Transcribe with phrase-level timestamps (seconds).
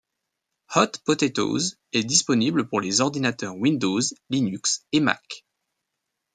[0.75, 5.45] Hot Potatoes est disponible pour les ordinateurs Windows, Linux et Mac.